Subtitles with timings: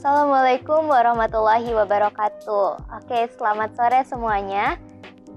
[0.00, 2.88] Assalamualaikum warahmatullahi wabarakatuh.
[3.04, 4.80] Oke, selamat sore semuanya.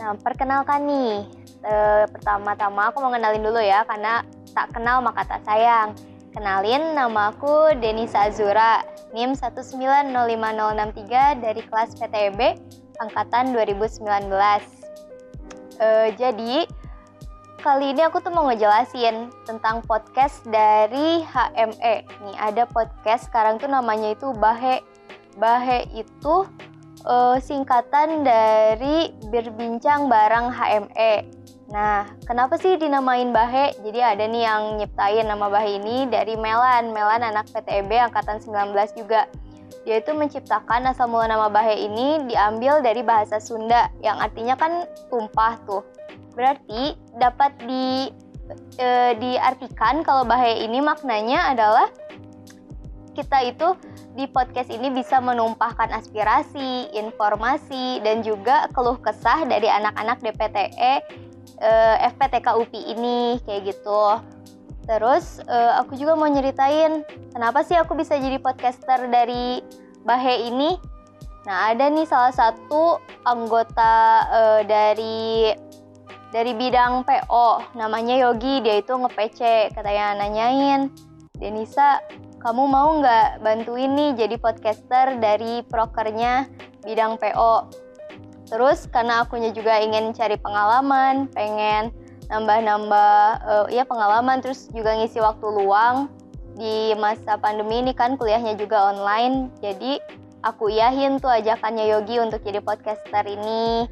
[0.00, 1.28] Nah, perkenalkan nih.
[1.60, 1.74] E,
[2.08, 4.24] pertama-tama aku mau kenalin dulu ya, karena
[4.56, 5.92] tak kenal maka tak sayang.
[6.32, 8.80] Kenalin, nama aku Denisa Azura,
[9.12, 12.56] NIM 1905063 dari kelas PTB
[12.96, 14.08] angkatan 2019.
[15.84, 16.64] E, jadi,
[17.66, 22.06] kali ini aku tuh mau ngejelasin tentang podcast dari HME.
[22.06, 24.86] Nih ada podcast sekarang tuh namanya itu Bahe.
[25.34, 26.46] Bahe itu
[27.02, 31.26] uh, singkatan dari berbincang bareng HME.
[31.74, 33.74] Nah, kenapa sih dinamain Bahe?
[33.82, 36.94] Jadi ada nih yang nyiptain nama Bahe ini dari Melan.
[36.94, 39.26] Melan anak PTB angkatan 19 juga.
[39.82, 44.86] Dia itu menciptakan asal mula nama Bahe ini diambil dari bahasa Sunda yang artinya kan
[45.10, 45.82] tumpah tuh
[46.36, 48.12] Berarti dapat di
[48.76, 51.88] e, diartikan kalau bahaya ini maknanya adalah
[53.16, 53.72] kita itu
[54.12, 60.92] di podcast ini bisa menumpahkan aspirasi, informasi, dan juga keluh kesah dari anak-anak DPTE
[61.56, 61.70] e,
[62.12, 64.20] FPTK UPI ini kayak gitu.
[64.84, 69.64] Terus e, aku juga mau nyeritain kenapa sih aku bisa jadi podcaster dari
[70.06, 70.78] Bahe ini.
[71.48, 75.50] Nah ada nih salah satu anggota e, dari
[76.36, 80.92] dari bidang PO namanya Yogi dia itu nge-PC katanya nanyain.
[81.32, 82.04] Denisa
[82.44, 86.44] kamu mau nggak bantuin nih jadi podcaster dari prokernya
[86.84, 87.72] bidang PO
[88.52, 91.90] terus karena akunya juga ingin cari pengalaman pengen
[92.28, 96.12] nambah-nambah uh, ya pengalaman terus juga ngisi waktu luang
[96.54, 99.48] di masa pandemi ini kan kuliahnya juga online.
[99.64, 99.98] Jadi
[100.44, 103.88] aku yahin tuh ajakannya Yogi untuk jadi podcaster ini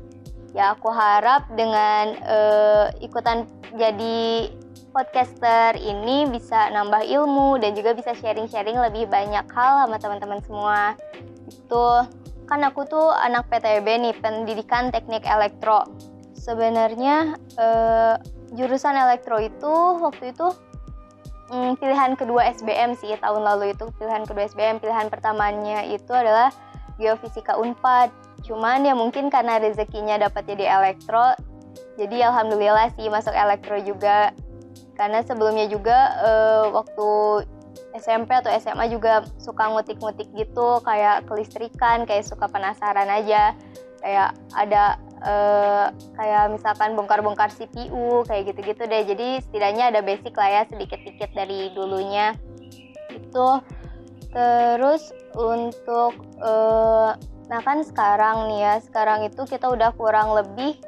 [0.55, 4.49] ya aku harap dengan uh, ikutan jadi
[4.95, 10.95] podcaster ini bisa nambah ilmu dan juga bisa sharing-sharing lebih banyak hal sama teman-teman semua.
[11.51, 12.07] Itu
[12.47, 15.83] kan aku tuh anak PTB nih pendidikan teknik elektro.
[16.39, 18.15] Sebenarnya uh,
[18.55, 20.55] jurusan elektro itu waktu itu
[21.51, 23.91] hmm, pilihan kedua SBM sih tahun lalu itu.
[23.99, 26.55] Pilihan kedua SBM pilihan pertamanya itu adalah
[27.03, 31.33] geofisika Unpad cuman ya mungkin karena rezekinya dapat jadi elektro
[31.95, 34.35] jadi alhamdulillah sih masuk elektro juga.
[34.95, 37.09] Karena sebelumnya juga uh, waktu
[37.99, 43.55] SMP atau SMA juga suka ngutik-ngutik gitu kayak kelistrikan kayak suka penasaran aja.
[44.03, 45.87] Kayak ada uh,
[46.19, 49.03] kayak misalkan bongkar-bongkar CPU kayak gitu-gitu deh.
[49.07, 52.35] Jadi setidaknya ada basic lah ya sedikit-sedikit dari dulunya.
[53.11, 53.63] Itu
[54.35, 57.15] terus untuk uh,
[57.49, 60.81] Nah kan sekarang nih ya, sekarang itu kita udah kurang lebih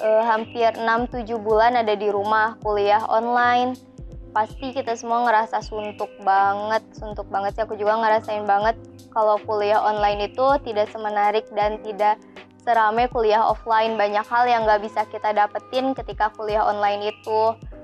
[0.00, 3.76] uh, hampir 6-7 bulan ada di rumah kuliah online.
[4.32, 7.62] Pasti kita semua ngerasa suntuk banget, suntuk banget sih.
[7.64, 8.76] Aku juga ngerasain banget
[9.12, 12.16] kalau kuliah online itu tidak semenarik dan tidak
[12.64, 14.00] serame kuliah offline.
[14.00, 17.42] Banyak hal yang nggak bisa kita dapetin ketika kuliah online itu.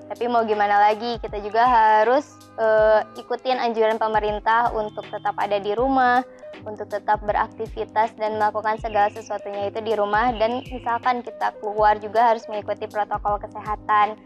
[0.08, 5.76] Tapi mau gimana lagi, kita juga harus uh, ikutin anjuran pemerintah untuk tetap ada di
[5.76, 6.24] rumah,
[6.64, 12.34] untuk tetap beraktivitas dan melakukan segala sesuatunya itu di rumah dan misalkan kita keluar juga
[12.34, 14.18] harus mengikuti protokol kesehatan.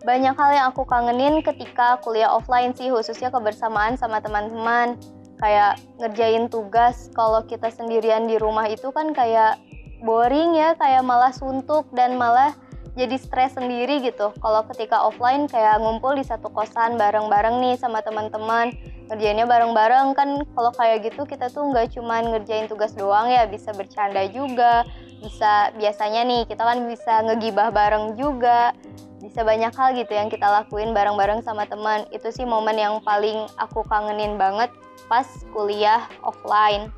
[0.00, 4.96] Banyak hal yang aku kangenin ketika kuliah offline sih, khususnya kebersamaan sama teman-teman.
[5.40, 9.60] Kayak ngerjain tugas kalau kita sendirian di rumah itu kan kayak
[10.00, 12.56] boring ya, kayak malah suntuk dan malah
[12.96, 14.32] jadi stres sendiri gitu.
[14.40, 18.72] Kalau ketika offline kayak ngumpul di satu kosan bareng-bareng nih sama teman-teman,
[19.10, 23.74] ngerjainnya bareng-bareng kan kalau kayak gitu kita tuh nggak cuma ngerjain tugas doang ya, bisa
[23.74, 24.86] bercanda juga,
[25.18, 28.70] bisa biasanya nih kita kan bisa ngegibah bareng juga,
[29.18, 32.06] bisa banyak hal gitu yang kita lakuin bareng-bareng sama teman.
[32.14, 34.70] Itu sih momen yang paling aku kangenin banget
[35.10, 36.94] pas kuliah offline.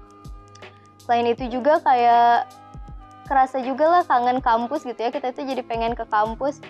[1.00, 2.46] Selain itu juga kayak
[3.24, 6.60] kerasa juga lah kangen kampus gitu ya kita tuh jadi pengen ke kampus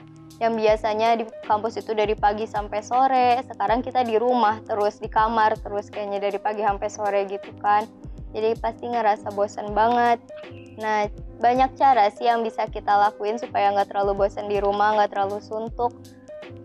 [0.43, 5.07] yang biasanya di kampus itu dari pagi sampai sore sekarang kita di rumah terus di
[5.07, 7.87] kamar terus kayaknya dari pagi sampai sore gitu kan.
[8.35, 10.19] Jadi pasti ngerasa bosan banget.
[10.83, 11.07] Nah
[11.39, 15.39] banyak cara sih yang bisa kita lakuin supaya nggak terlalu bosan di rumah nggak terlalu
[15.39, 15.95] suntuk.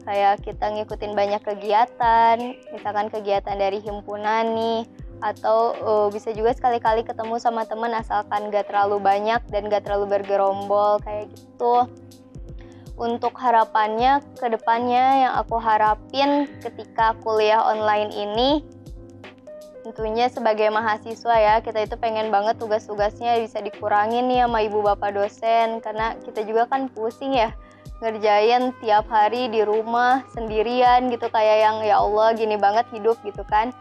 [0.10, 4.90] Kayak kita ngikutin banyak kegiatan misalkan kegiatan dari himpunan nih
[5.22, 10.18] atau uh, bisa juga sekali-kali ketemu sama temen asalkan gak terlalu banyak dan gak terlalu
[10.18, 11.90] bergerombol kayak gitu
[12.98, 18.66] untuk harapannya ke depannya yang aku harapin ketika kuliah online ini
[19.88, 25.16] tentunya sebagai mahasiswa ya kita itu pengen banget tugas-tugasnya bisa dikurangin nih sama ibu bapak
[25.16, 25.80] dosen.
[25.80, 27.56] Karena kita juga kan pusing ya
[28.04, 33.48] ngerjain tiap hari di rumah sendirian gitu kayak yang ya Allah gini banget hidup gitu
[33.48, 33.72] kan.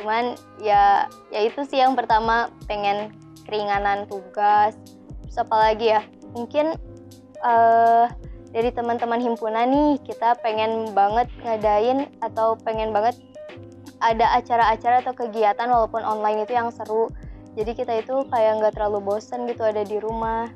[0.00, 3.14] Cuman ya ya itu sih yang pertama pengen
[3.46, 4.74] keringanan tugas.
[5.30, 6.02] Terus apa lagi ya
[6.34, 6.74] mungkin
[7.46, 8.10] uh,
[8.52, 13.16] dari teman-teman himpunan nih kita pengen banget ngadain atau pengen banget
[14.04, 17.08] ada acara-acara atau kegiatan walaupun online itu yang seru.
[17.56, 20.52] Jadi kita itu kayak nggak terlalu bosen gitu ada di rumah.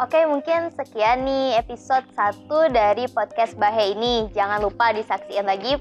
[0.00, 4.28] Oke, mungkin sekian nih episode 1 dari podcast Bahe ini.
[4.32, 5.76] Jangan lupa disaksikan lagi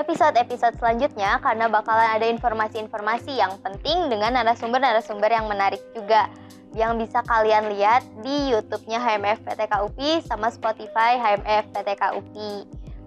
[0.00, 6.32] episode-episode selanjutnya karena bakalan ada informasi-informasi yang penting dengan narasumber-narasumber yang menarik juga
[6.74, 12.54] yang bisa kalian lihat di YouTube-nya HMF PTK UPI sama Spotify HMF PTK UPI.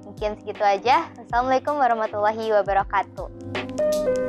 [0.04, 1.07] Mungkin segitu aja.
[1.15, 4.23] Assalamualaikum warahmatullahi wabarakatuh.